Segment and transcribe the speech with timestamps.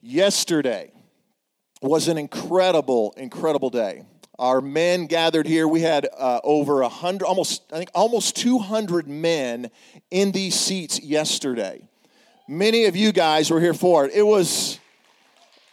[0.00, 0.92] Yesterday
[1.82, 4.04] was an incredible, incredible day.
[4.38, 5.68] Our men gathered here.
[5.68, 9.70] We had uh, over a hundred, almost I think almost 200 men
[10.10, 11.86] in these seats yesterday.
[12.48, 14.12] Many of you guys were here for it.
[14.14, 14.78] It was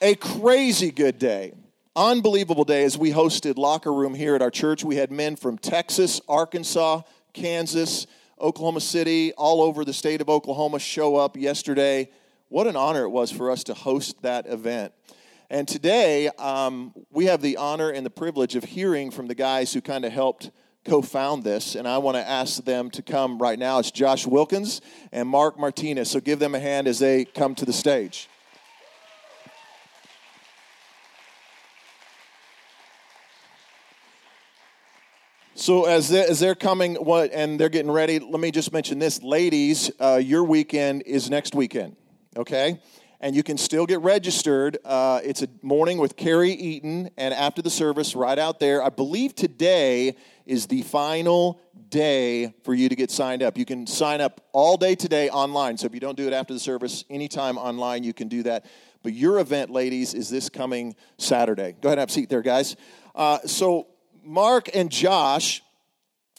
[0.01, 1.53] a crazy good day
[1.97, 4.83] unbelievable day as we hosted locker room here at our church.
[4.83, 7.01] We had men from Texas, Arkansas,
[7.33, 8.05] Kansas,
[8.39, 12.07] Oklahoma City, all over the state of Oklahoma show up yesterday.
[12.49, 14.93] What an honor it was for us to host that event.
[15.49, 19.73] And today, um, we have the honor and the privilege of hearing from the guys
[19.73, 20.52] who kind of helped
[20.85, 21.75] co found this.
[21.75, 23.79] And I want to ask them to come right now.
[23.79, 26.09] It's Josh Wilkins and Mark Martinez.
[26.09, 28.29] So give them a hand as they come to the stage.
[35.57, 36.97] So as they're, as they're coming,
[37.33, 38.19] and they're getting ready.
[38.19, 39.91] Let me just mention this, ladies.
[39.99, 41.95] Uh, your weekend is next weekend,
[42.37, 42.79] okay?
[43.19, 44.77] And you can still get registered.
[44.85, 48.83] Uh, it's a morning with Carrie Eaton, and after the service, right out there.
[48.83, 53.57] I believe today is the final day for you to get signed up.
[53.57, 55.77] You can sign up all day today online.
[55.77, 58.66] So if you don't do it after the service, anytime online, you can do that.
[59.01, 61.75] But your event, ladies, is this coming Saturday.
[61.81, 62.75] Go ahead and have a seat there, guys.
[63.16, 63.88] Uh, so
[64.23, 65.63] Mark and Josh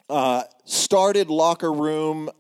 [0.08, 2.30] uh, started Locker Room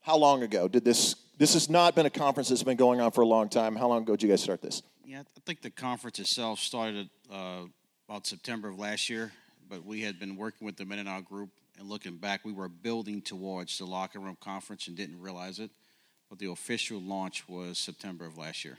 [0.00, 0.66] how long ago?
[0.66, 1.14] Did this?
[1.42, 3.74] This has not been a conference that's been going on for a long time.
[3.74, 4.80] How long ago did you guys start this?
[5.04, 7.62] Yeah, I think the conference itself started uh,
[8.08, 9.32] about September of last year,
[9.68, 12.52] but we had been working with the men in our group and looking back, we
[12.52, 15.72] were building towards the Locker Room Conference and didn't realize it.
[16.30, 18.78] But the official launch was September of last year.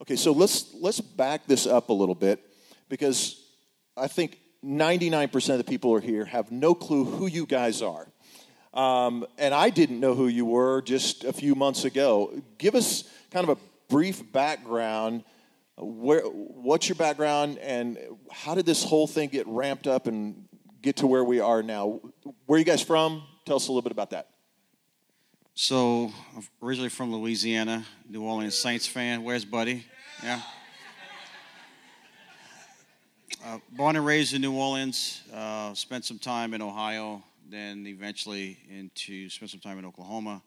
[0.00, 2.38] Okay, so let's let's back this up a little bit
[2.88, 3.44] because
[3.96, 7.82] I think 99% of the people who are here have no clue who you guys
[7.82, 8.06] are.
[8.74, 12.42] Um, and I didn't know who you were just a few months ago.
[12.58, 15.24] Give us kind of a brief background.
[15.76, 17.98] Where, what's your background, and
[18.30, 20.46] how did this whole thing get ramped up and
[20.82, 22.00] get to where we are now?
[22.46, 23.24] Where are you guys from?
[23.44, 24.28] Tell us a little bit about that.
[25.54, 29.24] So, I'm originally from Louisiana, New Orleans Saints fan.
[29.24, 29.84] Where's Buddy?
[30.22, 30.40] Yeah.
[33.44, 38.58] Uh, born and raised in New Orleans, uh, spent some time in Ohio, then eventually
[38.68, 40.42] into spent some time in Oklahoma.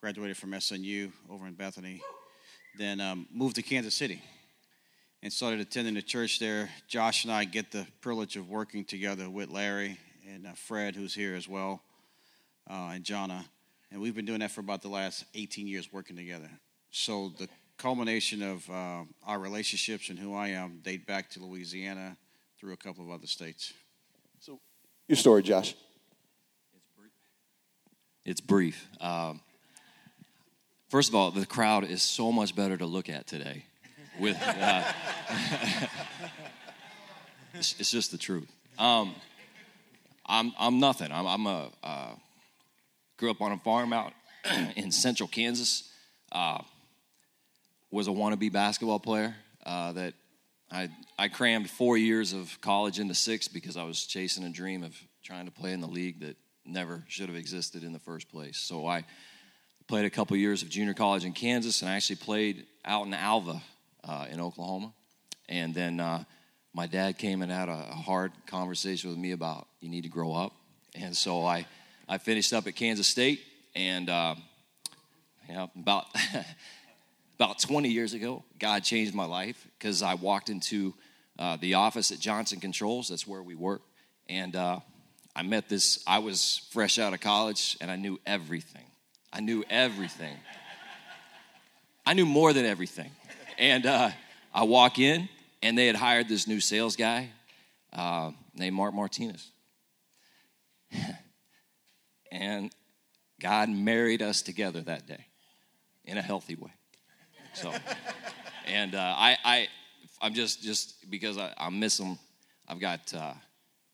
[0.00, 2.02] Graduated from SNU over in Bethany,
[2.76, 4.20] then um, moved to Kansas City
[5.22, 6.68] and started attending the church there.
[6.88, 9.96] Josh and I get the privilege of working together with Larry
[10.28, 11.82] and uh, Fred, who's here as well,
[12.68, 13.44] uh, and Jonna,
[13.92, 16.50] and we've been doing that for about the last 18 years working together.
[16.90, 17.48] So the
[17.78, 22.16] culmination of uh, our relationships and who I am date back to Louisiana
[22.58, 23.72] through a couple of other states.
[24.40, 24.60] So,
[25.08, 25.74] your story, Josh.
[28.24, 28.88] It's brief.
[29.00, 29.40] Um,
[30.88, 33.64] first of all, the crowd is so much better to look at today.
[34.20, 34.82] With uh,
[37.54, 38.50] it's, it's, just the truth.
[38.78, 39.14] Um,
[40.26, 41.10] I'm I'm nothing.
[41.10, 42.10] I'm, I'm a uh,
[43.16, 44.12] grew up on a farm out
[44.76, 45.90] in central Kansas.
[46.30, 46.60] Uh,
[47.90, 49.34] was a wannabe basketball player
[49.66, 50.14] uh, that
[50.70, 54.82] I, I crammed four years of college into six because I was chasing a dream
[54.82, 58.28] of trying to play in the league that never should have existed in the first
[58.30, 58.58] place.
[58.58, 59.04] So I
[59.88, 63.14] played a couple years of junior college in Kansas and I actually played out in
[63.14, 63.60] Alva
[64.04, 64.92] uh, in Oklahoma.
[65.48, 66.24] And then uh,
[66.74, 70.32] my dad came and had a, hard conversation with me about you need to grow
[70.32, 70.52] up.
[70.94, 71.66] And so I,
[72.08, 73.40] I finished up at Kansas State
[73.74, 74.34] and uh,
[75.76, 76.06] about
[77.38, 80.94] about 20 years ago, God changed my life because I walked into
[81.38, 83.08] uh, the office at Johnson Controls.
[83.08, 83.82] That's where we work.
[84.28, 84.80] And uh,
[85.34, 88.84] I met this, I was fresh out of college and I knew everything.
[89.32, 90.36] I knew everything.
[92.04, 93.10] I knew more than everything.
[93.58, 94.10] And uh,
[94.52, 95.28] I walk in
[95.62, 97.30] and they had hired this new sales guy
[97.92, 99.50] uh, named Mark Martinez.
[102.32, 102.70] and
[103.40, 105.26] God married us together that day
[106.04, 106.72] in a healthy way.
[107.54, 107.72] So,
[108.66, 109.68] and uh, I, I,
[110.20, 112.18] I'm just just because I, I miss them.
[112.68, 113.34] I've got uh,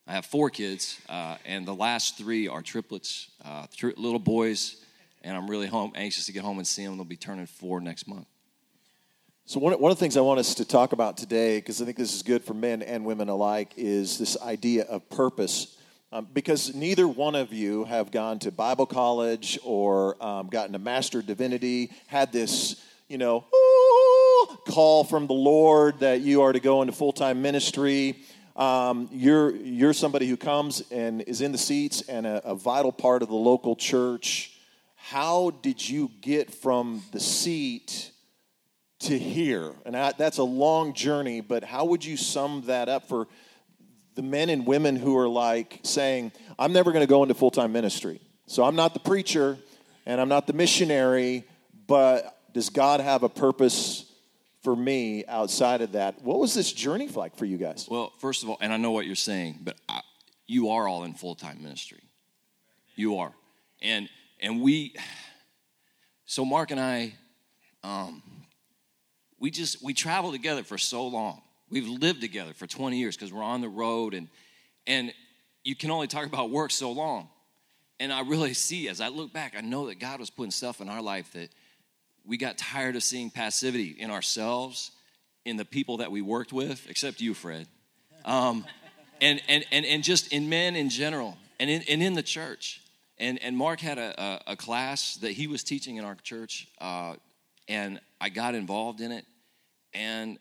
[0.08, 4.76] I have four kids, uh, and the last three are triplets, uh, tri- little boys,
[5.22, 6.96] and I'm really home anxious to get home and see them.
[6.96, 8.26] They'll be turning four next month.
[9.44, 11.84] So one, one of the things I want us to talk about today, because I
[11.84, 15.76] think this is good for men and women alike, is this idea of purpose.
[16.10, 20.78] Um, because neither one of you have gone to Bible college or um, gotten a
[20.78, 23.44] master of divinity, had this you know,
[24.69, 28.16] call from the Lord that you are to go into full time ministry.
[28.58, 32.90] Um, you're, you're somebody who comes and is in the seats and a, a vital
[32.90, 34.58] part of the local church.
[34.96, 38.10] How did you get from the seat
[39.00, 39.72] to here?
[39.87, 43.28] And I, that's a long journey, but how would you sum that up for
[44.16, 47.52] the men and women who are like saying, I'm never going to go into full
[47.52, 48.20] time ministry.
[48.46, 49.56] So I'm not the preacher
[50.06, 51.44] and I'm not the missionary,
[51.87, 54.07] but does God have a purpose
[54.69, 56.20] for me outside of that?
[56.20, 57.88] What was this journey like for you guys?
[57.91, 60.03] Well, first of all, and I know what you're saying, but I,
[60.47, 62.03] you are all in full time ministry.
[62.94, 63.32] You are,
[63.81, 64.11] and
[64.41, 64.94] and we.
[66.26, 67.15] So Mark and I,
[67.82, 68.23] um,
[69.41, 71.41] we just we travel together for so long.
[71.70, 74.29] We've lived together for 20 years because we're on the road, and
[74.87, 75.15] and
[75.65, 77.31] you can only talk about work so long.
[77.99, 80.82] And I really see as I look back, I know that God was putting stuff
[80.82, 81.49] in our life that
[82.28, 84.90] we got tired of seeing passivity in ourselves,
[85.46, 87.66] in the people that we worked with, except you, Fred.
[88.26, 88.66] Um,
[89.22, 92.82] and, and, and, and just in men in general, and in, and in the church.
[93.16, 96.69] And, and Mark had a, a, a class that he was teaching in our church,
[96.82, 97.14] uh,
[97.66, 99.24] and I got involved in it,
[99.94, 100.38] and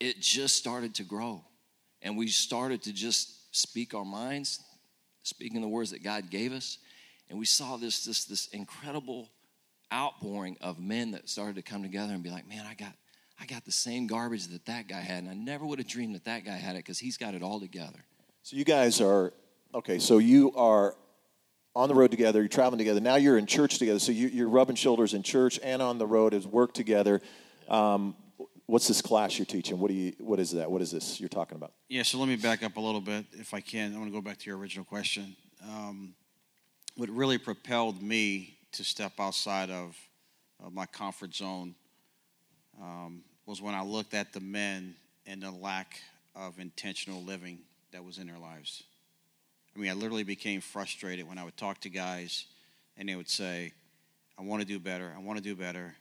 [0.00, 1.44] it just started to grow.
[2.02, 4.58] And we started to just speak our minds,
[5.22, 6.78] speaking the words that God gave us.
[7.30, 9.28] And we saw this, this, this incredible
[9.92, 12.94] outpouring of men that started to come together and be like, man, I got,
[13.40, 15.24] I got the same garbage that that guy had.
[15.24, 17.42] And I never would have dreamed that that guy had it because he's got it
[17.42, 18.04] all together.
[18.42, 19.32] So you guys are,
[19.74, 20.96] okay, so you are
[21.74, 23.00] on the road together, you're traveling together.
[23.00, 23.98] Now you're in church together.
[23.98, 27.20] So you, are rubbing shoulders in church and on the road as work together.
[27.68, 28.14] Um,
[28.66, 29.78] what's this class you're teaching?
[29.78, 30.12] What do you?
[30.18, 30.70] What is that?
[30.70, 31.72] What is this you're talking about?
[31.88, 32.02] Yeah.
[32.02, 33.94] So let me back up a little bit, if I can.
[33.94, 35.36] I want to go back to your original question.
[35.62, 36.14] Um,
[36.96, 39.96] what really propelled me to step outside of,
[40.64, 41.74] of my comfort zone
[42.80, 44.94] um, was when I looked at the men
[45.26, 46.00] and the lack
[46.34, 47.58] of intentional living
[47.92, 48.82] that was in their lives.
[49.74, 52.46] I mean, I literally became frustrated when I would talk to guys
[52.96, 53.72] and they would say,
[54.38, 55.94] I want to do better, I want to do better,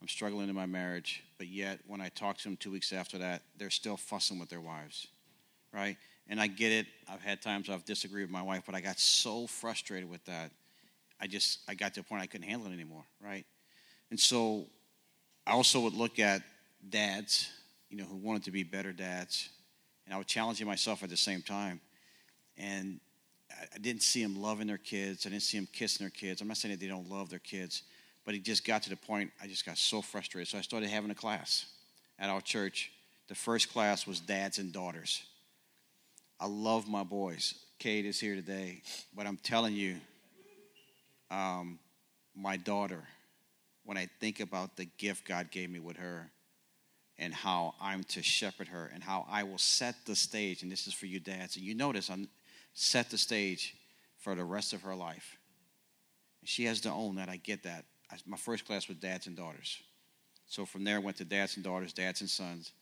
[0.00, 3.18] I'm struggling in my marriage, but yet when I talk to them two weeks after
[3.18, 5.08] that, they're still fussing with their wives,
[5.72, 5.96] right?
[6.28, 6.86] And I get it.
[7.10, 10.52] I've had times I've disagreed with my wife, but I got so frustrated with that.
[11.20, 13.44] I just I got to a point I couldn't handle it anymore, right?
[14.10, 14.66] And so
[15.46, 16.42] I also would look at
[16.88, 17.48] dads,
[17.90, 19.48] you know, who wanted to be better dads,
[20.06, 21.80] and I was challenging myself at the same time.
[22.56, 23.00] And
[23.74, 25.26] I didn't see them loving their kids.
[25.26, 26.40] I didn't see them kissing their kids.
[26.40, 27.82] I'm not saying that they don't love their kids,
[28.24, 30.48] but it just got to the point I just got so frustrated.
[30.48, 31.66] So I started having a class
[32.18, 32.90] at our church.
[33.28, 35.22] The first class was dads and daughters.
[36.40, 37.54] I love my boys.
[37.78, 38.82] Kate is here today,
[39.14, 39.96] but I'm telling you,
[41.30, 41.78] um,
[42.34, 43.02] my daughter,
[43.84, 46.30] when I think about the gift God gave me with her
[47.18, 50.86] and how I'm to shepherd her and how I will set the stage, and this
[50.86, 52.28] is for you dads, and you notice I'm
[52.74, 53.74] set the stage
[54.18, 55.36] for the rest of her life.
[56.44, 57.28] She has to own that.
[57.28, 57.84] I get that
[58.26, 59.82] my first class was dads and daughters.
[60.46, 62.72] So from there, I went to dads and daughters, dads and sons.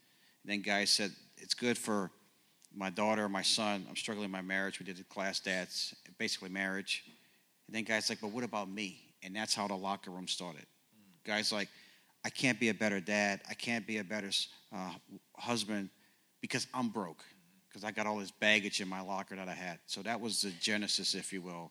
[0.43, 2.11] And then guys said, it's good for
[2.75, 3.87] my daughter, my son.
[3.89, 4.79] I'm struggling in my marriage.
[4.79, 7.05] We did the class dads, basically marriage.
[7.67, 9.01] And then guys like, but what about me?
[9.23, 10.63] And that's how the locker room started.
[10.63, 11.27] Mm.
[11.27, 11.69] Guys like,
[12.25, 13.41] I can't be a better dad.
[13.49, 14.31] I can't be a better
[14.75, 14.91] uh,
[15.37, 15.91] husband
[16.41, 17.25] because I'm broke.
[17.69, 19.79] Because I got all this baggage in my locker that I had.
[19.87, 21.71] So that was the genesis, if you will,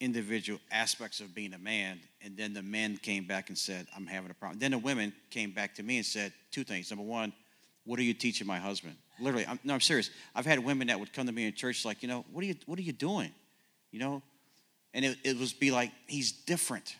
[0.00, 4.06] individual aspects of being a man, and then the men came back and said, I'm
[4.06, 4.58] having a problem.
[4.58, 6.90] Then the women came back to me and said two things.
[6.90, 7.32] Number one,
[7.84, 8.96] what are you teaching my husband?
[9.20, 10.10] Literally, I'm, no, I'm serious.
[10.34, 12.46] I've had women that would come to me in church like, you know, what are
[12.46, 13.32] you, what are you doing?
[13.90, 14.22] You know?
[14.94, 16.96] And it, it was be like, he's different.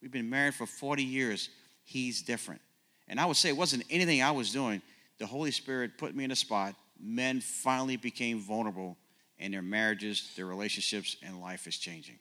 [0.00, 1.48] We've been married for 40 years.
[1.84, 2.60] He's different.
[3.08, 4.82] And I would say it wasn't anything I was doing.
[5.18, 6.74] The Holy Spirit put me in a spot.
[7.00, 8.96] Men finally became vulnerable
[9.38, 12.18] and their marriages, their relationships, and life is changing.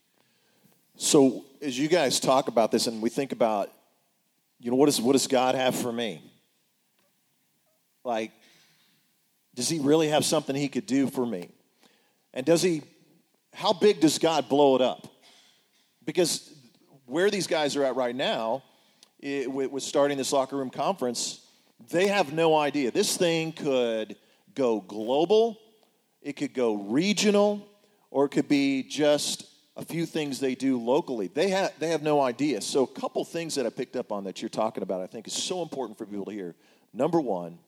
[0.96, 3.72] So, as you guys talk about this and we think about,
[4.60, 6.22] you know, what, is, what does God have for me?
[8.04, 8.32] Like,
[9.54, 11.50] does He really have something He could do for me?
[12.34, 12.84] And does He,
[13.60, 15.06] how big does God blow it up?
[16.06, 16.50] Because
[17.06, 18.64] where these guys are at right now,
[19.20, 21.46] it, with starting this locker room conference,
[21.90, 22.90] they have no idea.
[22.90, 24.16] This thing could
[24.56, 25.60] go global,
[26.22, 27.68] it could go regional,
[28.12, 31.28] or it could be just a few things they do locally.
[31.28, 32.62] They have, they have no idea.
[32.62, 35.28] So, a couple things that I picked up on that you're talking about, I think
[35.28, 36.56] is so important for people to hear.
[36.94, 37.60] Number one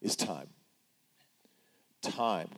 [0.00, 0.46] is time.
[2.00, 2.48] Time.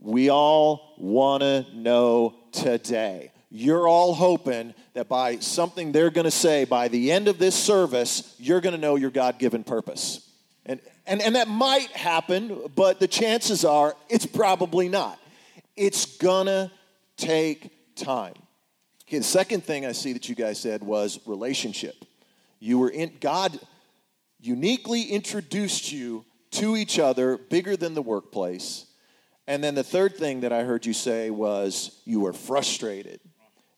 [0.00, 3.32] We all want to know today.
[3.50, 7.54] You're all hoping that by something they're going to say by the end of this
[7.54, 10.28] service, you're going to know your God given purpose.
[10.66, 15.18] And, and, and that might happen, but the chances are it's probably not.
[15.76, 16.70] It's going to
[17.16, 18.34] take time.
[19.08, 22.04] Okay, the second thing I see that you guys said was relationship.
[22.60, 23.58] You were in, God
[24.40, 28.84] uniquely introduced you to each other, bigger than the workplace.
[29.48, 33.18] And then the third thing that I heard you say was you were frustrated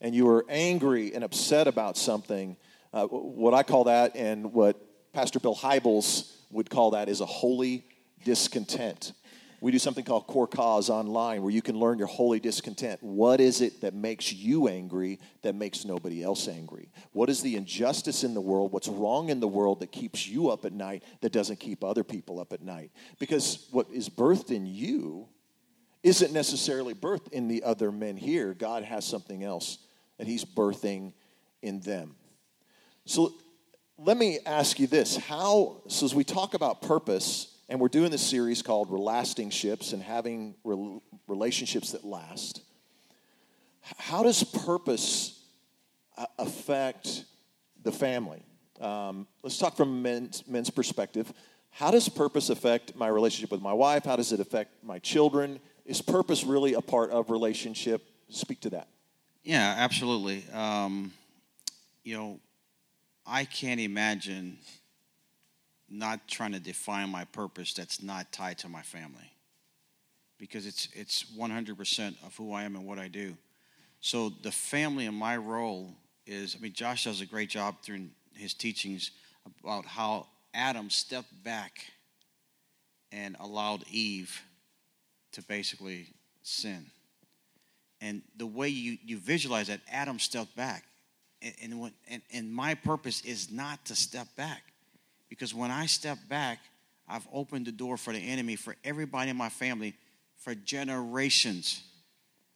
[0.01, 2.57] and you were angry and upset about something.
[2.93, 4.77] Uh, what I call that, and what
[5.13, 7.85] Pastor Bill Hybels would call that, is a holy
[8.25, 9.13] discontent.
[9.61, 13.01] We do something called Core Cause online where you can learn your holy discontent.
[13.01, 16.89] What is it that makes you angry that makes nobody else angry?
[17.13, 18.73] What is the injustice in the world?
[18.73, 22.03] What's wrong in the world that keeps you up at night that doesn't keep other
[22.03, 22.91] people up at night?
[23.21, 25.29] Because what is birthed in you
[26.03, 28.55] isn't necessarily birthed in the other men here.
[28.55, 29.79] God has something else
[30.19, 31.13] that He's birthing
[31.63, 32.15] in them.
[33.05, 33.35] So
[33.99, 38.11] let me ask you this how, so as we talk about purpose, and we're doing
[38.11, 40.57] this series called Lasting Ships and having
[41.29, 42.63] relationships that last.
[43.97, 45.41] How does purpose
[46.19, 47.25] uh, affect
[47.83, 48.43] the family?
[48.81, 51.33] Um, let's talk from men's, men's perspective.
[51.71, 54.05] How does purpose affect my relationship with my wife?
[54.05, 55.61] How does it affect my children?
[55.85, 58.03] Is purpose really a part of relationship?
[58.29, 58.89] Speak to that.
[59.43, 60.45] Yeah, absolutely.
[60.53, 61.13] Um,
[62.05, 62.41] you know,
[63.27, 64.59] I can't imagine
[65.89, 69.33] not trying to define my purpose that's not tied to my family
[70.39, 73.37] because it's it's 100% of who I am and what I do.
[74.01, 75.95] So the family and my role
[76.27, 79.11] is I mean Josh does a great job through his teachings
[79.63, 81.87] about how Adam stepped back
[83.13, 84.41] and allowed Eve
[85.33, 86.09] to basically
[86.43, 86.87] sin.
[88.01, 90.85] And the way you, you visualize that, Adam stepped back.
[91.43, 94.63] And, and, what, and, and my purpose is not to step back.
[95.29, 96.59] Because when I step back,
[97.09, 99.95] I've opened the door for the enemy, for everybody in my family,
[100.39, 101.83] for generations.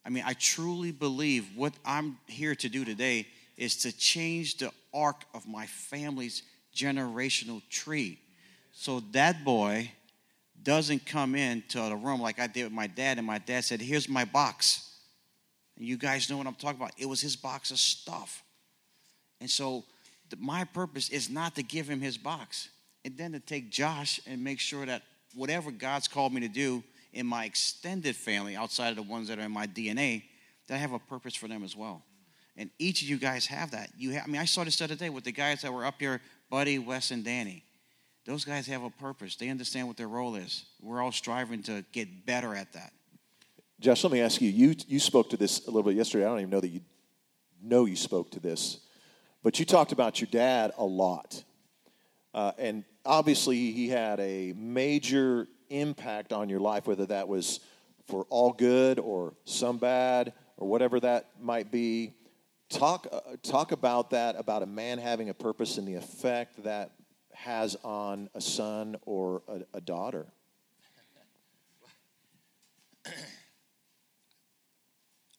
[0.04, 3.26] I mean, I truly believe what I'm here to do today
[3.56, 6.42] is to change the arc of my family's
[6.74, 8.18] generational tree.
[8.72, 9.90] So that boy
[10.64, 13.80] doesn't come into the room like I did with my dad, and my dad said,
[13.80, 14.90] Here's my box.
[15.76, 16.92] And you guys know what I'm talking about.
[16.98, 18.42] It was his box of stuff.
[19.40, 19.84] And so
[20.38, 22.68] my purpose is not to give him his box
[23.04, 25.02] and then to take Josh and make sure that
[25.34, 29.38] whatever God's called me to do in my extended family, outside of the ones that
[29.38, 30.22] are in my DNA,
[30.68, 32.02] that I have a purpose for them as well.
[32.56, 33.90] And each of you guys have that.
[33.96, 35.84] You have, I mean, I saw this the other day with the guys that were
[35.84, 37.64] up here, Buddy, Wes, and Danny.
[38.24, 39.36] Those guys have a purpose.
[39.36, 40.64] They understand what their role is.
[40.80, 42.92] We're all striving to get better at that.
[43.80, 44.48] Josh, let me ask you.
[44.48, 46.24] You you spoke to this a little bit yesterday.
[46.24, 46.80] I don't even know that you
[47.62, 48.78] know you spoke to this.
[49.42, 51.44] But you talked about your dad a lot.
[52.32, 57.60] Uh, and obviously, he had a major impact on your life, whether that was
[58.06, 62.14] for all good or some bad or whatever that might be.
[62.70, 66.92] Talk, uh, talk about that, about a man having a purpose and the effect that
[67.34, 70.26] has on a son or a, a daughter.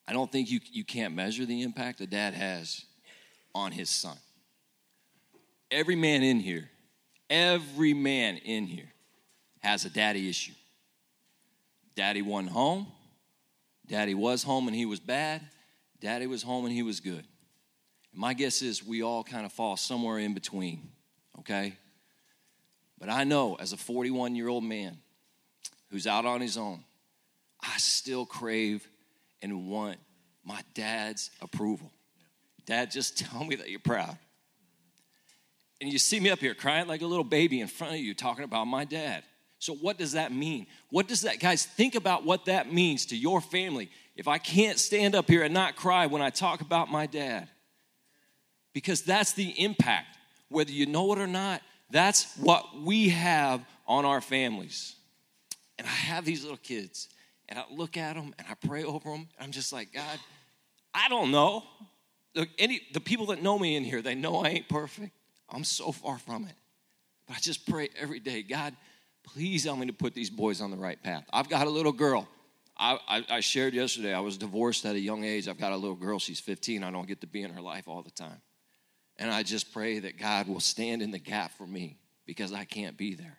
[0.07, 2.85] I don't think you, you can't measure the impact a dad has
[3.55, 4.17] on his son.
[5.71, 6.69] Every man in here,
[7.29, 8.91] every man in here
[9.61, 10.53] has a daddy issue.
[11.95, 12.87] Daddy won home.
[13.87, 15.41] Daddy was home and he was bad.
[15.99, 17.25] Daddy was home and he was good.
[18.13, 20.89] My guess is we all kind of fall somewhere in between,
[21.39, 21.77] okay?
[22.99, 24.97] But I know as a 41 year old man
[25.89, 26.83] who's out on his own,
[27.61, 28.87] I still crave
[29.41, 29.97] and want
[30.43, 31.91] my dad's approval.
[32.65, 34.17] Dad, just tell me that you're proud.
[35.81, 38.13] And you see me up here crying like a little baby in front of you
[38.13, 39.23] talking about my dad.
[39.59, 40.67] So, what does that mean?
[40.89, 44.79] What does that, guys, think about what that means to your family if I can't
[44.79, 47.49] stand up here and not cry when I talk about my dad.
[48.73, 50.17] Because that's the impact,
[50.49, 54.95] whether you know it or not, that's what we have on our families.
[55.77, 57.09] And I have these little kids,
[57.49, 59.27] and I look at them and I pray over them.
[59.39, 60.19] I'm just like, God,
[60.93, 61.63] I don't know
[62.35, 65.11] look, any the people that know me in here, they know I ain't perfect.
[65.49, 66.55] I'm so far from it.
[67.27, 68.75] But I just pray every day, God,
[69.23, 71.25] please help me to put these boys on the right path.
[71.33, 72.27] I've got a little girl.
[72.77, 75.47] I, I, I shared yesterday, I was divorced at a young age.
[75.47, 76.83] I've got a little girl, she's 15.
[76.83, 78.41] I don't get to be in her life all the time.
[79.17, 82.65] And I just pray that God will stand in the gap for me because I
[82.65, 83.37] can't be there.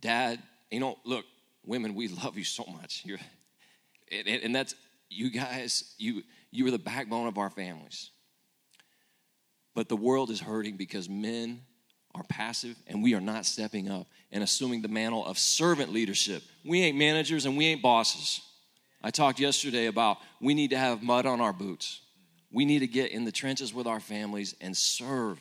[0.00, 0.38] Dad,
[0.70, 1.24] you know, look,
[1.64, 3.02] women, we love you so much.
[3.04, 3.18] You're,
[4.10, 4.74] and, and that's,
[5.08, 8.10] you guys, you, you are the backbone of our families.
[9.74, 11.62] But the world is hurting because men
[12.14, 16.42] are passive and we are not stepping up and assuming the mantle of servant leadership.
[16.64, 18.42] We ain't managers and we ain't bosses.
[19.02, 22.00] I talked yesterday about we need to have mud on our boots.
[22.52, 25.40] We need to get in the trenches with our families and serve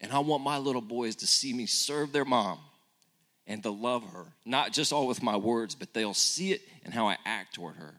[0.00, 2.58] And I want my little boys to see me serve their mom
[3.46, 6.92] and to love her, not just all with my words, but they'll see it and
[6.92, 7.94] how I act toward her.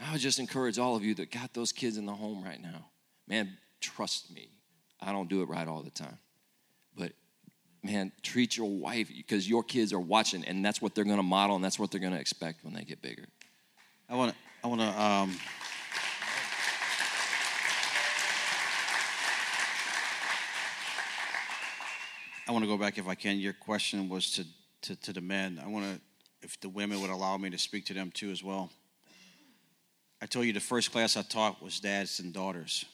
[0.00, 2.60] I would just encourage all of you that got those kids in the home right
[2.60, 2.86] now.
[3.26, 4.48] Man, trust me.
[5.00, 6.18] I don't do it right all the time.
[6.96, 7.12] But
[7.82, 11.22] man, treat your wife because your kids are watching and that's what they're going to
[11.22, 13.24] model and that's what they're going to expect when they get bigger.
[14.08, 15.36] I want to I want to um
[22.48, 23.38] I want to go back if I can.
[23.38, 24.46] Your question was to,
[24.82, 25.60] to, to the men.
[25.62, 26.00] I want to,
[26.40, 28.70] if the women would allow me to speak to them too as well.
[30.22, 32.86] I told you the first class I taught was dads and daughters.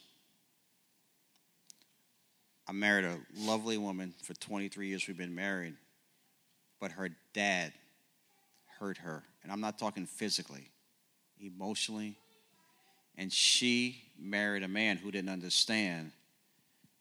[2.67, 5.07] I married a lovely woman for 23 years.
[5.07, 5.75] We've been married,
[6.81, 7.73] but her dad
[8.81, 9.23] hurt her.
[9.45, 10.69] And I'm not talking physically,
[11.41, 12.17] emotionally.
[13.17, 16.11] And she married a man who didn't understand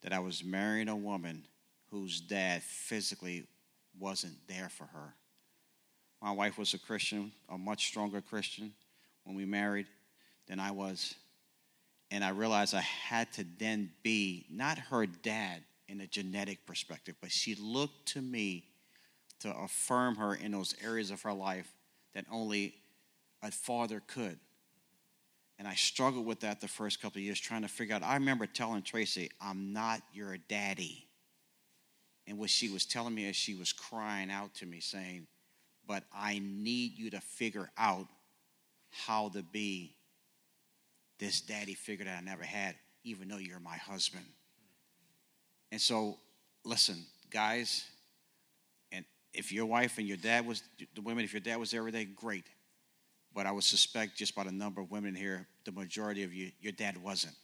[0.02, 1.46] that I was marrying a woman
[1.94, 3.46] whose dad physically
[4.00, 5.14] wasn't there for her.
[6.20, 8.72] My wife was a Christian, a much stronger Christian
[9.22, 9.86] when we married
[10.48, 11.14] than I was.
[12.10, 17.14] And I realized I had to then be not her dad in a genetic perspective,
[17.20, 18.64] but she looked to me
[19.40, 21.72] to affirm her in those areas of her life
[22.14, 22.74] that only
[23.40, 24.40] a father could.
[25.60, 28.02] And I struggled with that the first couple of years, trying to figure out.
[28.02, 31.06] I remember telling Tracy, I'm not your daddy.
[32.26, 35.26] And what she was telling me as she was crying out to me, saying,
[35.86, 38.06] But I need you to figure out
[38.90, 39.94] how to be
[41.18, 44.24] this daddy figure that I never had, even though you're my husband.
[45.70, 46.18] And so,
[46.64, 47.84] listen, guys,
[48.92, 50.62] and if your wife and your dad was,
[50.94, 52.44] the women, if your dad was there every day, great.
[53.34, 56.52] But I would suspect just by the number of women here, the majority of you,
[56.60, 57.34] your dad wasn't.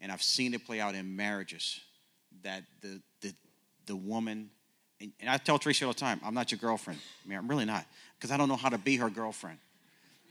[0.00, 1.80] And I've seen it play out in marriages
[2.42, 3.34] that the, the,
[3.86, 4.50] the woman,
[5.00, 7.00] and, and I tell Tracy all the time, I'm not your girlfriend.
[7.24, 7.84] I mean, I'm really not,
[8.16, 9.58] because I don't know how to be her girlfriend.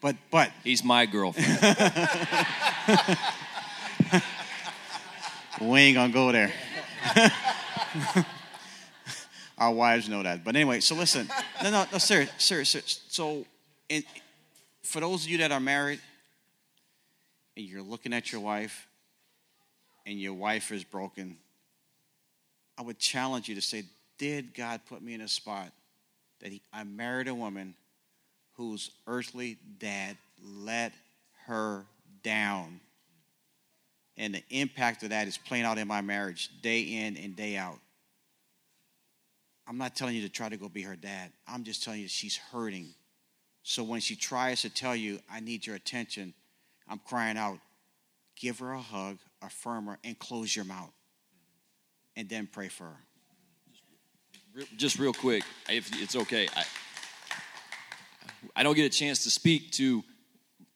[0.01, 0.51] But, but.
[0.63, 1.47] He's my girlfriend.
[5.61, 6.51] we ain't gonna go there.
[9.57, 10.43] Our wives know that.
[10.43, 11.29] But anyway, so listen.
[11.63, 13.01] No, no, no, serious, serious, serious.
[13.07, 13.45] So,
[13.87, 14.03] in,
[14.81, 16.01] for those of you that are married
[17.55, 18.87] and you're looking at your wife
[20.05, 21.37] and your wife is broken,
[22.77, 23.83] I would challenge you to say,
[24.17, 25.71] Did God put me in a spot
[26.41, 27.75] that he, I married a woman
[28.53, 30.93] whose earthly dad let
[31.45, 31.85] her
[32.23, 32.79] down?
[34.17, 37.57] And the impact of that is playing out in my marriage day in and day
[37.57, 37.79] out.
[39.67, 41.31] I'm not telling you to try to go be her dad.
[41.47, 42.89] I'm just telling you she's hurting.
[43.63, 46.33] So when she tries to tell you, I need your attention,
[46.87, 47.59] I'm crying out,
[48.35, 50.91] give her a hug, affirm her, and close your mouth
[52.15, 52.97] and then pray for her.
[54.77, 56.63] Just real quick, if it's okay, I,
[58.55, 60.03] I don't get a chance to speak to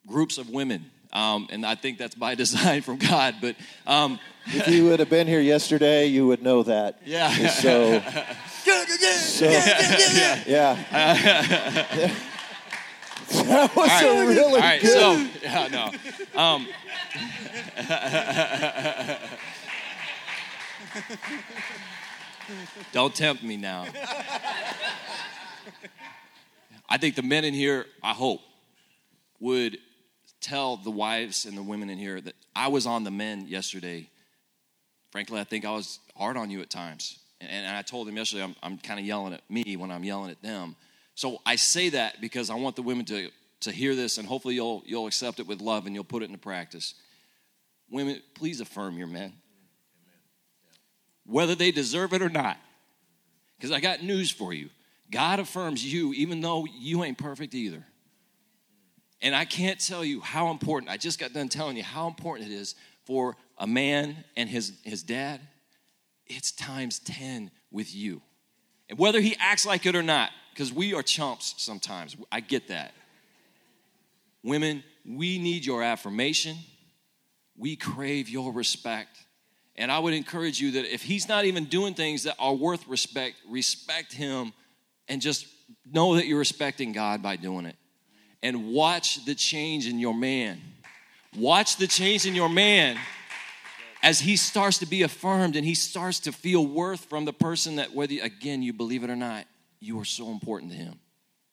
[0.08, 3.36] groups of women, um, and I think that's by design from God.
[3.40, 7.00] But um, if you would have been here yesterday, you would know that.
[7.06, 7.30] Yeah.
[7.50, 10.44] So, so yeah.
[10.48, 10.76] yeah.
[13.30, 14.04] That was right.
[14.06, 14.90] a really all right, good.
[14.90, 15.92] so yeah, no.
[16.40, 16.68] Um,
[22.92, 23.86] Don't tempt me now.
[26.90, 28.42] I think the men in here, I hope,
[29.40, 29.78] would
[30.40, 34.10] tell the wives and the women in here that I was on the men yesterday.
[35.12, 37.20] Frankly, I think I was hard on you at times.
[37.42, 40.04] And, and I told them yesterday, I'm, I'm kind of yelling at me when I'm
[40.04, 40.76] yelling at them.
[41.16, 43.30] So I say that because I want the women to,
[43.62, 46.26] to hear this, and hopefully you'll, you'll accept it with love and you'll put it
[46.26, 46.94] into practice.
[47.90, 49.34] Women, please affirm your men
[51.28, 52.58] whether they deserve it or not.
[53.58, 54.70] Because I got news for you
[55.10, 57.84] God affirms you even though you ain't perfect either.
[59.22, 62.52] And I can't tell you how important, I just got done telling you how important
[62.52, 65.42] it is for a man and his, his dad.
[66.28, 68.22] It's times 10 with you.
[68.90, 72.68] And whether he acts like it or not, because we are chumps sometimes, I get
[72.68, 72.94] that.
[74.44, 76.58] Women, we need your affirmation,
[77.58, 79.18] we crave your respect.
[79.78, 82.88] And I would encourage you that if he's not even doing things that are worth
[82.88, 84.54] respect, respect him
[85.08, 85.48] and just
[85.92, 87.76] know that you're respecting God by doing it.
[88.42, 90.60] And watch the change in your man.
[91.38, 92.98] Watch the change in your man
[94.02, 97.76] as he starts to be affirmed and he starts to feel worth from the person
[97.76, 99.46] that, whether, again, you believe it or not,
[99.80, 101.00] you are so important to him.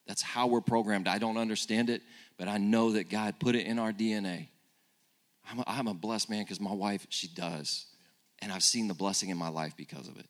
[0.06, 1.08] That's how we're programmed.
[1.08, 2.02] I don't understand it,
[2.38, 4.48] but I know that God put it in our DNA.
[5.50, 7.86] I'm a, I'm a blessed man because my wife, she does.
[8.44, 10.26] And I've seen the blessing in my life because of it.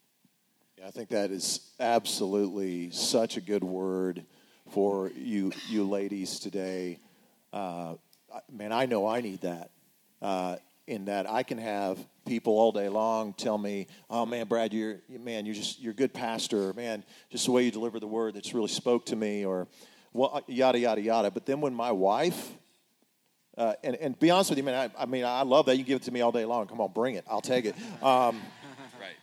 [0.79, 4.25] Yeah, I think that is absolutely such a good word
[4.71, 7.01] for you, you ladies today.
[7.53, 7.95] Uh,
[8.53, 9.73] man, I know I need that.
[10.23, 14.73] Uh, in that I can have people all day long tell me, "Oh man, Brad,
[14.73, 16.73] you're man, you're just you're a good pastor.
[16.75, 19.67] Man, just the way you deliver the word that's really spoke to me," or
[20.13, 21.33] well, yada yada yada.
[21.33, 22.53] But then when my wife,
[23.57, 25.85] uh, and and be honest with you, man, I, I, mean I love that you
[25.85, 26.67] give it to me all day long.
[26.67, 27.25] Come on, bring it.
[27.29, 27.75] I'll take it.
[28.03, 28.41] Um,
[29.01, 29.15] right.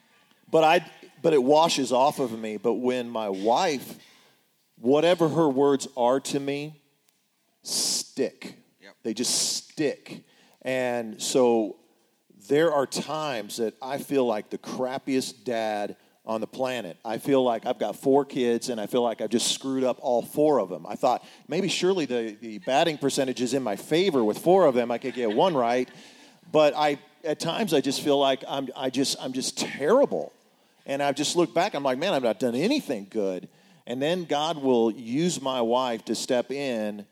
[0.50, 0.86] But I
[1.22, 2.58] but it washes off of me.
[2.58, 3.98] But when my wife,
[4.80, 6.82] whatever her words are to me,
[7.64, 8.56] stick.
[8.82, 8.96] Yep.
[9.04, 10.24] They just stick.
[10.62, 11.78] And so
[12.48, 16.98] there are times that I feel like the crappiest dad on the planet.
[17.04, 19.98] I feel like I've got four kids and I feel like I've just screwed up
[20.02, 20.86] all four of them.
[20.88, 24.76] I thought maybe surely the, the batting percentage is in my favor with four of
[24.76, 24.92] them.
[24.92, 25.90] I could get one right.
[26.52, 30.32] But I at times I just feel like I'm I just I'm just terrible.
[30.86, 33.48] And I've just looked back, I'm like, man, I've not done anything good.
[33.88, 37.06] And then God will use my wife to step in,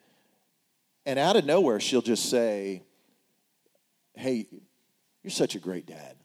[1.05, 2.83] and out of nowhere, she'll just say,
[4.15, 4.47] Hey,
[5.23, 6.15] you're such a great dad.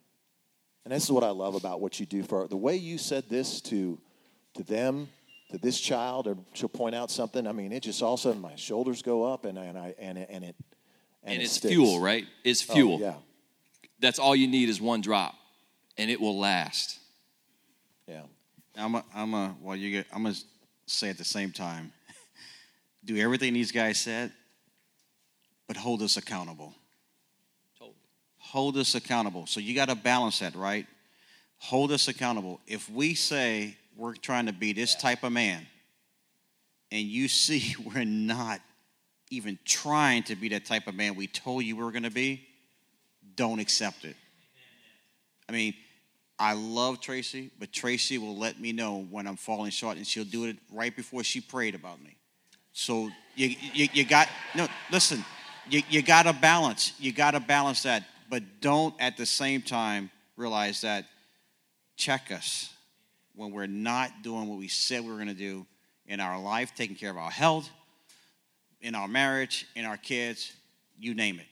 [0.85, 3.25] And this is what I love about what you do for the way you said
[3.29, 3.99] this to,
[4.55, 5.09] to them,
[5.51, 7.47] to this child, or she'll point out something.
[7.47, 9.94] I mean, it just all of a sudden my shoulders go up and, and I
[9.99, 10.57] and, and it
[11.25, 11.73] and, and it it's sticks.
[11.73, 12.27] fuel, right?
[12.44, 12.97] It's oh, fuel.
[12.97, 13.14] Oh, yeah.
[14.01, 15.35] That's all you need is one drop,
[15.97, 16.99] and it will last.
[18.07, 18.23] Yeah.
[18.77, 20.35] I'm a, I'm a well, you get, I'm gonna
[20.87, 21.92] say at the same time,
[23.05, 24.33] do everything these guys said,
[25.66, 26.75] but hold us accountable.
[28.55, 29.49] Hold us accountable.
[29.49, 30.87] So you got to balance that, right?
[31.59, 32.61] Hold us accountable.
[32.69, 35.67] If we say we're trying to be this type of man,
[36.93, 38.61] and you see we're not
[39.29, 42.12] even trying to be that type of man we told you we were going to
[42.12, 42.47] be,
[43.35, 44.14] don't accept it.
[45.49, 45.75] I mean,
[46.38, 50.23] I love Tracy, but Tracy will let me know when I'm falling short, and she'll
[50.23, 52.17] do it right before she prayed about me.
[52.73, 55.25] So you, you, you got, no, listen,
[55.69, 56.93] you, you got to balance.
[57.01, 61.07] You got to balance that, but don't at the same time realize that
[61.97, 62.73] check us
[63.35, 65.67] when we're not doing what we said we were going to do
[66.07, 67.69] in our life, taking care of our health,
[68.81, 70.53] in our marriage, in our kids,
[70.99, 71.47] you name it.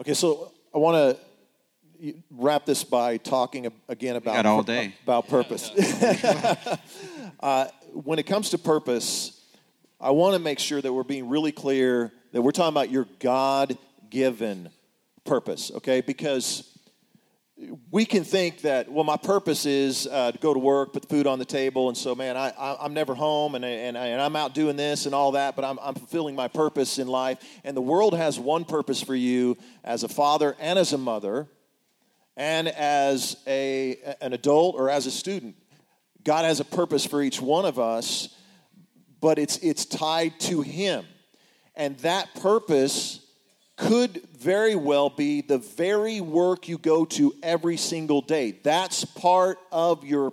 [0.00, 4.94] Okay, so I want to wrap this by talking again about all day.
[5.04, 5.70] about purpose.
[7.40, 9.40] uh, when it comes to purpose,
[10.00, 13.06] I want to make sure that we're being really clear that we're talking about your
[13.18, 14.70] God-given
[15.24, 16.00] purpose, okay?
[16.00, 16.66] Because
[17.90, 21.26] we can think that well my purpose is uh, to go to work put food
[21.26, 24.34] on the table and so man I, I, am never home and, and, and i'm
[24.34, 27.76] out doing this and all that but I'm, I'm fulfilling my purpose in life and
[27.76, 31.50] the world has one purpose for you as a father and as a mother
[32.40, 35.56] and as a, an adult or as a student.
[36.24, 38.34] God has a purpose for each one of us,
[39.20, 41.04] but it's, it's tied to Him.
[41.76, 43.20] And that purpose
[43.80, 48.52] could very well be the very work you go to every single day.
[48.62, 50.32] That's part of your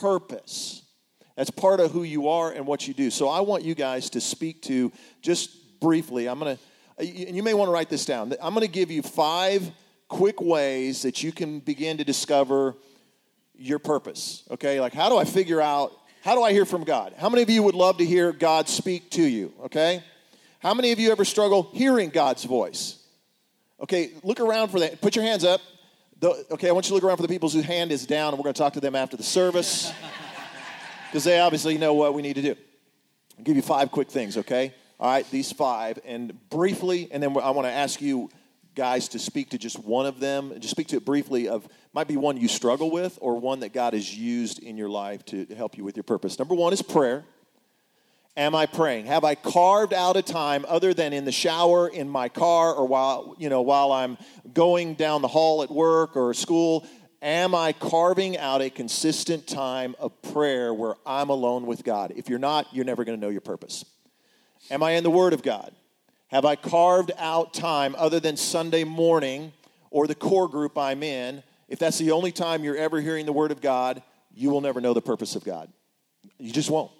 [0.00, 0.82] purpose.
[1.36, 3.10] That's part of who you are and what you do.
[3.10, 4.90] So I want you guys to speak to
[5.22, 6.28] just briefly.
[6.28, 8.34] I'm going to, and you may want to write this down.
[8.42, 9.70] I'm going to give you five
[10.08, 12.74] quick ways that you can begin to discover
[13.54, 14.42] your purpose.
[14.50, 15.92] Okay, like how do I figure out,
[16.24, 17.14] how do I hear from God?
[17.16, 19.52] How many of you would love to hear God speak to you?
[19.66, 20.02] Okay,
[20.58, 22.98] how many of you ever struggle hearing God's voice?
[23.80, 25.00] Okay, look around for that.
[25.00, 25.60] Put your hands up.
[26.22, 28.38] Okay, I want you to look around for the people whose hand is down, and
[28.38, 29.92] we're going to talk to them after the service
[31.10, 32.56] because they obviously know what we need to do.
[33.38, 34.74] I'll give you five quick things, okay?
[34.98, 38.30] All right, these five, and briefly, and then I want to ask you
[38.74, 42.08] guys to speak to just one of them, just speak to it briefly of might
[42.08, 45.46] be one you struggle with or one that God has used in your life to
[45.56, 46.38] help you with your purpose.
[46.38, 47.24] Number one is prayer.
[48.38, 49.06] Am I praying?
[49.06, 52.86] Have I carved out a time other than in the shower, in my car, or
[52.86, 54.16] while you know while I'm
[54.54, 56.86] going down the hall at work or school?
[57.20, 62.12] Am I carving out a consistent time of prayer where I'm alone with God?
[62.14, 63.84] If you're not, you're never going to know your purpose.
[64.70, 65.72] Am I in the Word of God?
[66.28, 69.52] Have I carved out time other than Sunday morning
[69.90, 71.42] or the core group I'm in?
[71.68, 74.00] If that's the only time you're ever hearing the Word of God,
[74.32, 75.72] you will never know the purpose of God.
[76.38, 76.92] You just won't.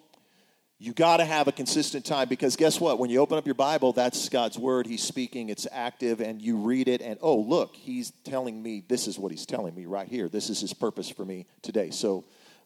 [0.80, 3.00] You got to have a consistent time because guess what?
[3.00, 4.86] When you open up your Bible, that's God's Word.
[4.86, 9.08] He's speaking, it's active, and you read it, and oh, look, He's telling me this
[9.08, 10.28] is what He's telling me right here.
[10.28, 11.90] This is His purpose for me today.
[11.90, 12.24] So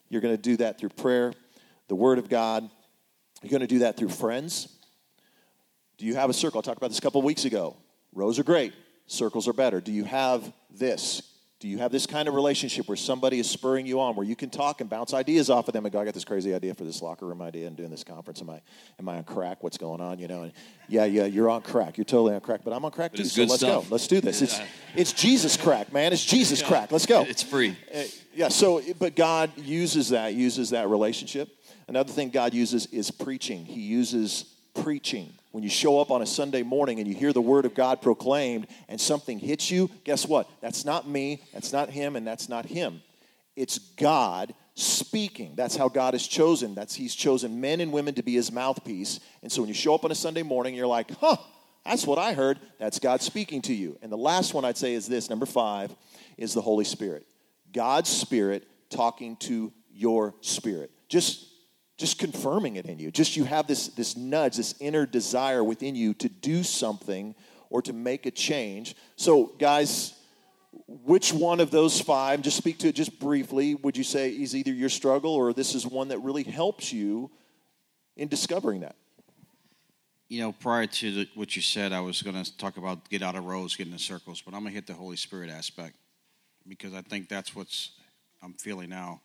[0.09, 1.33] you're going to do that through prayer,
[1.87, 2.69] the Word of God.
[3.41, 4.67] You're going to do that through friends.
[5.97, 6.59] Do you have a circle?
[6.59, 7.75] I talked about this a couple weeks ago.
[8.13, 8.73] Rows are great,
[9.07, 9.81] circles are better.
[9.81, 11.32] Do you have this?
[11.63, 14.35] Do you have this kind of relationship where somebody is spurring you on, where you
[14.35, 16.73] can talk and bounce ideas off of them and go, I got this crazy idea
[16.73, 18.41] for this locker room idea and doing this conference.
[18.41, 18.59] Am I,
[18.99, 19.63] am I on crack?
[19.63, 20.19] What's going on?
[20.19, 20.51] You know, and
[20.89, 21.97] yeah, yeah, you're on crack.
[21.97, 23.23] You're totally on crack, but I'm on crack But too.
[23.23, 23.87] So let's stuff.
[23.87, 23.93] go.
[23.93, 24.41] Let's do this.
[24.41, 24.59] It's,
[24.93, 26.11] it's Jesus crack, man.
[26.11, 26.91] It's Jesus crack.
[26.91, 27.21] Let's go.
[27.21, 27.77] It's free.
[27.95, 28.03] Uh,
[28.35, 31.47] yeah, so, but God uses that, uses that relationship.
[31.87, 33.63] Another thing God uses is preaching.
[33.63, 35.33] He uses preaching.
[35.53, 38.01] When you show up on a Sunday morning and you hear the word of God
[38.01, 40.49] proclaimed and something hits you, guess what?
[40.61, 43.03] That's not me, that's not him, and that's not him.
[43.55, 45.53] It's God speaking.
[45.55, 46.73] That's how God has chosen.
[46.73, 49.19] That's He's chosen men and women to be His mouthpiece.
[49.43, 51.37] And so when you show up on a Sunday morning, you're like, huh,
[51.85, 52.59] that's what I heard.
[52.79, 53.95] That's God speaking to you.
[54.01, 55.95] And the last one I'd say is this number five
[56.35, 57.27] is the Holy Spirit.
[57.71, 60.89] God's Spirit talking to your spirit.
[61.09, 61.45] Just
[61.97, 63.11] just confirming it in you.
[63.11, 67.35] Just you have this this nudge, this inner desire within you to do something
[67.69, 68.95] or to make a change.
[69.15, 70.13] So, guys,
[70.87, 74.55] which one of those five, just speak to it just briefly, would you say is
[74.55, 77.31] either your struggle or this is one that really helps you
[78.15, 78.95] in discovering that?
[80.29, 83.21] You know, prior to the, what you said, I was going to talk about get
[83.21, 85.95] out of rows, get into circles, but I'm going to hit the Holy Spirit aspect
[86.67, 87.91] because I think that's what's
[88.41, 89.21] I'm feeling now.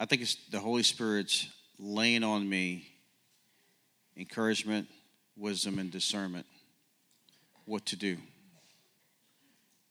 [0.00, 1.48] I think it's the Holy Spirit's
[1.82, 2.86] laying on me
[4.16, 4.86] encouragement,
[5.36, 6.46] wisdom, and discernment
[7.64, 8.16] what to do.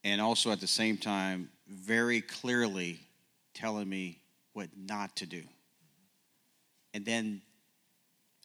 [0.04, 3.00] And also at the same time, very clearly
[3.54, 4.20] telling me
[4.54, 5.44] what not to do.
[6.94, 7.42] And then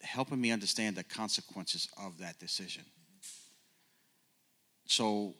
[0.01, 2.83] helping me understand the consequences of that decision.
[4.87, 5.35] So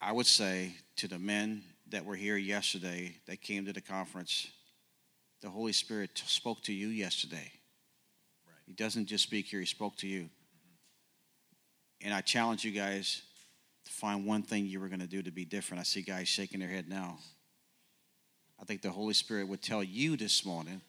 [0.00, 4.48] I would say to the men that were here yesterday that came to the conference,
[5.44, 7.52] the Holy Spirit t- spoke to you yesterday.
[8.66, 10.22] He doesn't just speak here, He spoke to you.
[10.22, 12.06] Mm-hmm.
[12.06, 13.20] And I challenge you guys
[13.84, 15.80] to find one thing you were going to do to be different.
[15.80, 17.18] I see guys shaking their head now.
[18.58, 20.80] I think the Holy Spirit would tell you this morning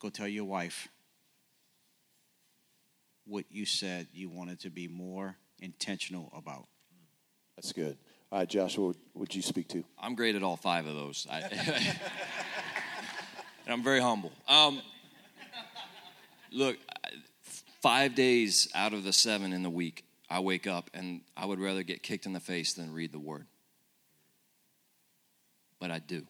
[0.00, 0.88] go tell your wife
[3.26, 6.66] what you said you wanted to be more intentional about.
[7.54, 7.96] That's good.
[8.32, 9.84] All right, Joshua, would, would you speak to?
[9.98, 11.28] I'm great at all five of those.
[11.30, 11.42] I,
[13.70, 14.32] and I'm very humble.
[14.48, 14.82] Um,
[16.50, 16.76] look,
[17.80, 21.60] five days out of the seven in the week, I wake up and I would
[21.60, 23.46] rather get kicked in the face than read the word.
[25.78, 26.26] But I do.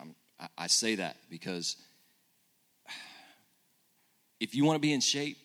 [0.00, 1.76] I'm, I- I say that because
[4.40, 5.36] if you want to be in shape,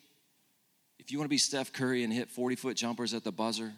[0.98, 3.74] if you want to be Steph Curry and hit 40 foot jumpers at the buzzer,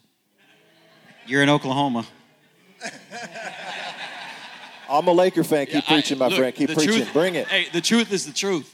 [1.26, 2.06] You're in Oklahoma.
[4.92, 5.66] I'm a Laker fan.
[5.66, 6.54] Keep Yeah, I- preaching, my look, friend.
[6.54, 6.94] Keep preaching.
[6.94, 7.48] truth- Bring it.
[7.48, 8.72] Hey, the truth is the truth.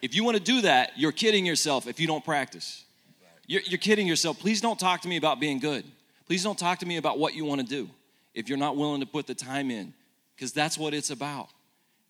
[0.00, 2.84] If you want to do that, you're kidding yourself if you don't practice.
[3.46, 4.38] You're, you're kidding yourself.
[4.38, 5.84] Please don't talk to me about being good.
[6.26, 7.88] Please don't talk to me about what you want to do
[8.34, 9.92] if you're not willing to put the time in,
[10.34, 11.48] because that's what it's about.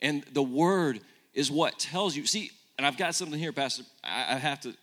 [0.01, 1.01] And the word
[1.35, 2.27] is what tells you.
[2.27, 3.83] See, and I've got something here, Pastor.
[4.05, 4.75] I, I have to.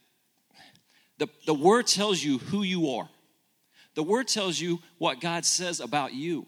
[1.18, 3.08] The, the word tells you who you are.
[3.96, 6.46] The word tells you what God says about you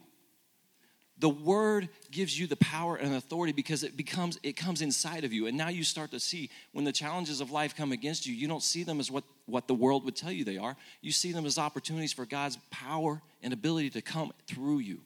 [1.18, 5.32] the word gives you the power and authority because it becomes it comes inside of
[5.32, 5.46] you.
[5.46, 8.48] And now you start to see when the challenges of life come against you you
[8.48, 10.76] don't see them as what what the world would tell you they are.
[11.02, 15.00] You see them as opportunities for god's power and ability to come through you.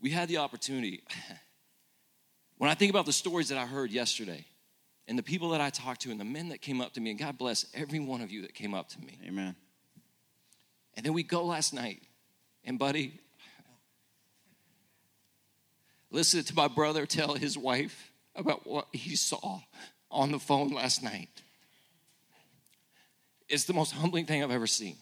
[0.00, 1.02] We had the opportunity.
[2.58, 4.46] When i think about the stories that i heard yesterday
[5.06, 7.10] and the people that i talked to and the men that came up to me
[7.10, 9.18] and god bless every one of you that came up to me.
[9.26, 9.54] Amen.
[10.94, 12.00] and then we go last night
[12.64, 13.20] and buddy
[16.16, 19.60] Listen to my brother tell his wife about what he saw
[20.10, 21.28] on the phone last night.
[23.50, 24.96] It's the most humbling thing I've ever seen.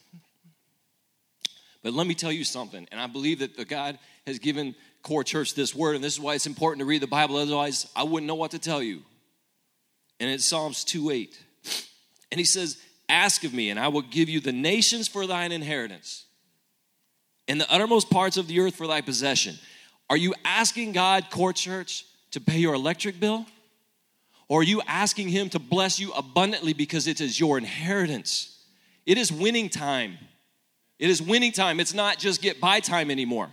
[1.85, 3.96] But let me tell you something, and I believe that the God
[4.27, 4.74] has given
[5.05, 7.87] Core Church this word, and this is why it's important to read the Bible, otherwise,
[7.94, 9.03] I wouldn't know what to tell you.
[10.18, 11.40] And it's Psalms 2 8.
[12.33, 12.77] And he says,
[13.09, 16.24] Ask of me, and I will give you the nations for thine inheritance,
[17.46, 19.57] and the uttermost parts of the earth for thy possession.
[20.14, 23.46] Are you asking God, Core Church, to pay your electric bill?
[24.46, 28.57] Or are you asking Him to bless you abundantly because it is your inheritance?
[29.07, 30.18] It is winning time.
[31.00, 31.81] It is winning time.
[31.81, 33.48] It's not just get by time anymore.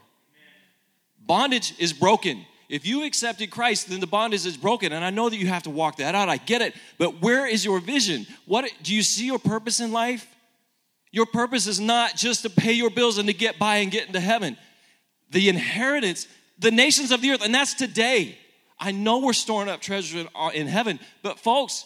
[1.26, 2.46] Bondage is broken.
[2.70, 4.94] If you accepted Christ, then the bondage is broken.
[4.94, 6.30] And I know that you have to walk that out.
[6.30, 6.76] I get it.
[7.00, 8.28] But where is your vision?
[8.46, 10.28] What do you see your purpose in life?
[11.12, 14.06] Your purpose is not just to pay your bills and to get by and get
[14.06, 14.58] into heaven.
[15.32, 16.28] The inheritance,
[16.62, 18.38] the nations of the earth, and that's today.
[18.80, 21.86] I know we're storing up treasure in, uh, in heaven, but folks,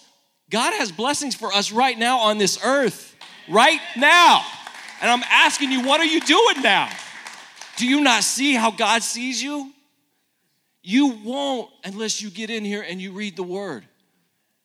[0.49, 3.15] God has blessings for us right now on this earth,
[3.49, 4.45] right now.
[5.01, 6.89] And I'm asking you, what are you doing now?
[7.77, 9.71] Do you not see how God sees you?
[10.83, 13.85] You won't unless you get in here and you read the word.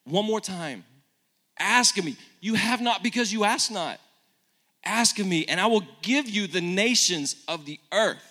[0.04, 0.84] One more time.
[1.58, 2.16] Ask of me.
[2.40, 3.98] You have not because you ask not.
[4.84, 8.29] Ask of me, and I will give you the nations of the earth.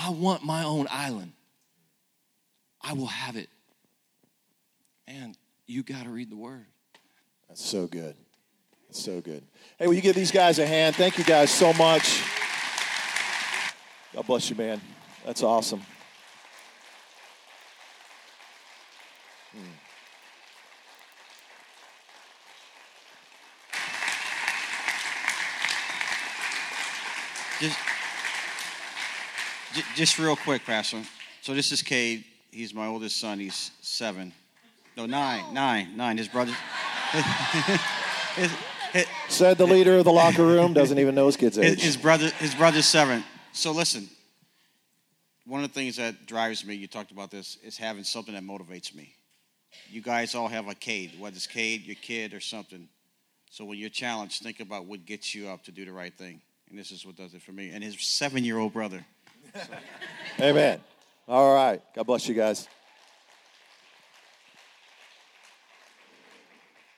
[0.00, 1.32] I want my own island.
[2.80, 3.48] I will have it.
[5.06, 6.66] And you got to read the word.
[7.48, 8.14] That's so good.
[8.86, 9.42] That's so good.
[9.78, 10.94] Hey, will you give these guys a hand?
[10.94, 12.22] Thank you guys so much.
[14.14, 14.80] God bless you, man.
[15.26, 15.82] That's awesome.
[19.52, 19.58] Hmm.
[27.60, 27.78] Just,
[29.94, 31.02] just real quick, Pastor.
[31.42, 32.24] So this is Cade.
[32.50, 33.38] He's my oldest son.
[33.38, 34.32] He's seven.
[34.96, 36.18] No, nine, nine, nine.
[36.18, 36.52] His brother.
[38.34, 38.50] his,
[38.92, 41.74] his, Said the leader of the locker room doesn't even know his kid's age.
[41.76, 43.22] His, his brother, his brother's seven.
[43.52, 44.08] So listen.
[45.46, 48.42] One of the things that drives me, you talked about this, is having something that
[48.42, 49.14] motivates me.
[49.88, 52.88] You guys all have a Cade, whether it's Cade, your kid, or something.
[53.50, 56.42] So when you're challenged, think about what gets you up to do the right thing.
[56.68, 57.70] And this is what does it for me.
[57.70, 59.04] And his seven year old brother.
[60.40, 60.80] Amen.
[61.28, 61.80] All right.
[61.94, 62.68] God bless you guys.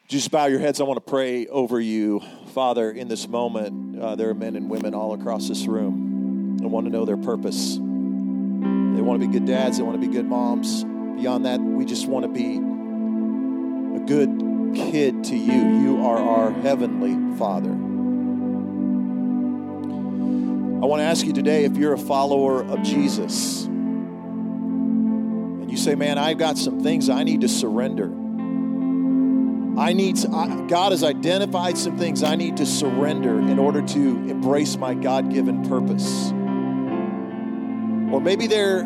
[0.08, 0.80] Just bow your heads.
[0.80, 2.20] I want to pray over you.
[2.52, 6.66] Father, in this moment, uh, there are men and women all across this room that
[6.68, 7.76] want to know their purpose.
[7.76, 10.82] They want to be good dads, they want to be good moms.
[10.82, 12.56] Beyond that, we just want to be
[13.96, 15.80] a good kid to you.
[15.80, 17.89] You are our heavenly Father.
[20.82, 25.94] I want to ask you today if you're a follower of Jesus and you say,
[25.94, 28.06] Man, I've got some things I need to surrender.
[29.78, 33.98] I need I, God has identified some things I need to surrender in order to
[33.98, 36.30] embrace my God given purpose.
[38.10, 38.78] Or maybe there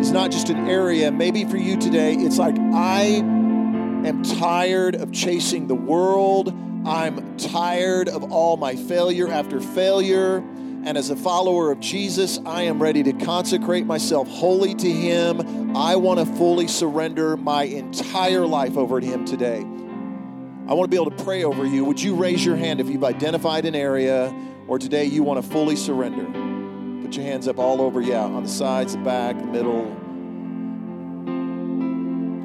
[0.00, 5.12] is not just an area, maybe for you today, it's like I am tired of
[5.12, 6.52] chasing the world.
[6.84, 10.42] I'm tired of all my failure after failure.
[10.84, 15.76] And as a follower of Jesus, I am ready to consecrate myself wholly to Him.
[15.76, 19.60] I want to fully surrender my entire life over to Him today.
[19.60, 21.84] I want to be able to pray over you.
[21.84, 24.34] Would you raise your hand if you've identified an area
[24.66, 26.24] or today you want to fully surrender?
[27.02, 29.84] Put your hands up all over, yeah, on the sides, the back, the middle.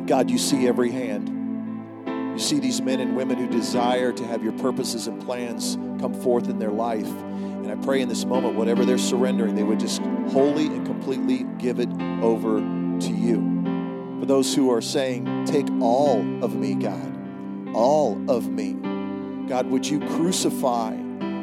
[0.05, 1.36] God, you see every hand.
[2.37, 6.13] You see these men and women who desire to have your purposes and plans come
[6.21, 7.07] forth in their life.
[7.07, 11.47] And I pray in this moment, whatever they're surrendering, they would just wholly and completely
[11.57, 11.89] give it
[12.21, 14.19] over to you.
[14.19, 18.73] For those who are saying, Take all of me, God, all of me.
[19.47, 20.95] God, would you crucify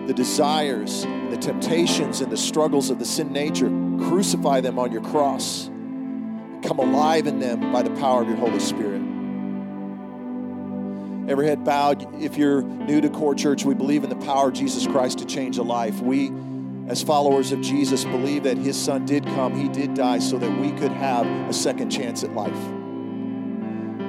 [0.06, 3.68] the desires, the temptations, and the struggles of the sin nature?
[3.98, 5.66] Crucify them on your cross.
[6.62, 9.13] Come alive in them by the power of your Holy Spirit.
[11.26, 12.22] Every head bowed.
[12.22, 15.24] If you're new to Core Church, we believe in the power of Jesus Christ to
[15.24, 16.00] change a life.
[16.00, 16.30] We,
[16.86, 20.50] as followers of Jesus, believe that His Son did come, He did die so that
[20.60, 22.52] we could have a second chance at life.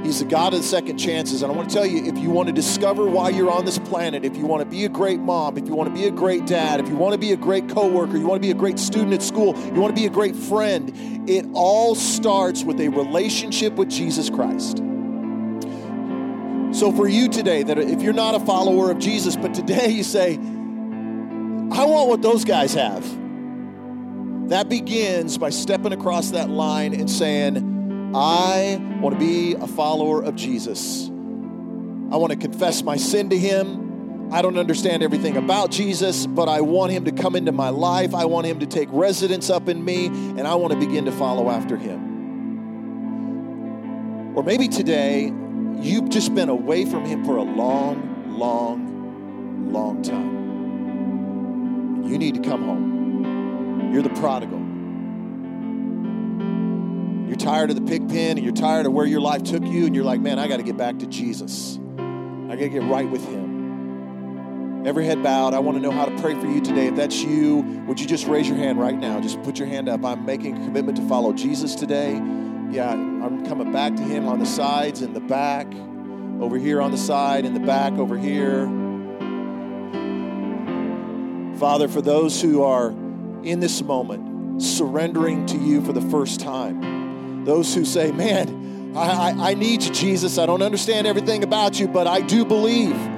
[0.05, 1.41] He's the God of the second chances.
[1.41, 3.79] And I want to tell you if you want to discover why you're on this
[3.79, 6.11] planet, if you want to be a great mom, if you want to be a
[6.11, 8.55] great dad, if you want to be a great coworker, you want to be a
[8.55, 10.91] great student at school, you want to be a great friend,
[11.27, 14.83] it all starts with a relationship with Jesus Christ.
[16.75, 20.03] So, for you today, that if you're not a follower of Jesus, but today you
[20.03, 23.01] say, I want what those guys have,
[24.49, 30.21] that begins by stepping across that line and saying, I want to be a follower
[30.21, 31.07] of Jesus.
[31.07, 34.33] I want to confess my sin to Him.
[34.33, 38.13] I don't understand everything about Jesus, but I want Him to come into my life.
[38.13, 41.13] I want Him to take residence up in me, and I want to begin to
[41.13, 42.13] follow after Him.
[44.35, 45.31] Or maybe today,
[45.77, 50.35] You've just been away from Him for a long, long, long time.
[52.05, 53.93] You need to come home.
[53.93, 54.59] You're the prodigal.
[57.27, 59.85] You're tired of the pig pen and you're tired of where your life took you,
[59.85, 61.79] and you're like, man, I got to get back to Jesus.
[61.97, 64.85] I got to get right with Him.
[64.85, 65.53] Every head bowed.
[65.55, 66.87] I want to know how to pray for you today.
[66.87, 67.57] If that's you,
[67.87, 69.19] would you just raise your hand right now?
[69.19, 70.05] Just put your hand up.
[70.05, 72.21] I'm making a commitment to follow Jesus today
[72.71, 75.67] yeah, I'm coming back to him on the sides and the back,
[76.41, 78.65] over here on the side, in the back, over here.
[81.57, 82.89] Father, for those who are
[83.43, 89.31] in this moment surrendering to you for the first time, those who say, Man, I,
[89.31, 90.37] I, I need you, Jesus.
[90.37, 93.14] I don't understand everything about you, but I do believe.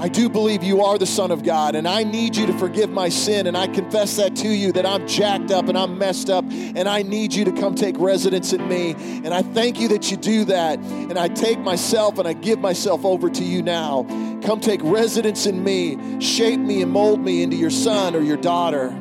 [0.00, 2.88] I do believe you are the Son of God, and I need you to forgive
[2.88, 3.46] my sin.
[3.46, 6.88] And I confess that to you that I'm jacked up and I'm messed up, and
[6.88, 8.92] I need you to come take residence in me.
[8.92, 10.78] And I thank you that you do that.
[10.78, 14.04] And I take myself and I give myself over to you now.
[14.42, 18.38] Come take residence in me, shape me and mold me into your son or your
[18.38, 18.96] daughter.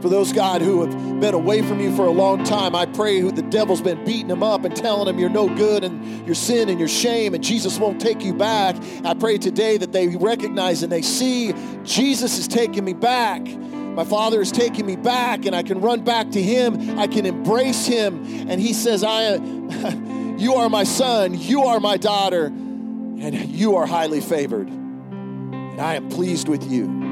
[0.00, 3.20] For those, God, who have been away from you for a long time, I pray
[3.20, 6.34] who the devil's been beating them up and telling them you're no good and your
[6.34, 8.76] sin and your shame and Jesus won't take you back.
[9.04, 11.52] I pray today that they recognize and they see
[11.84, 13.42] Jesus is taking me back.
[13.46, 16.96] My Father is taking me back, and I can run back to Him.
[16.96, 18.24] I can embrace Him.
[18.48, 19.34] And He says, I,
[20.40, 24.68] You are my son, you are my daughter, and you are highly favored.
[24.68, 27.09] And I am pleased with you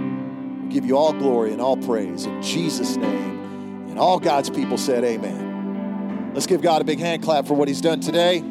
[0.69, 3.87] give you all glory and all praise in Jesus' name.
[3.89, 6.33] And all God's people said, Amen.
[6.35, 8.45] Let's give God a big hand clap for what He's done today.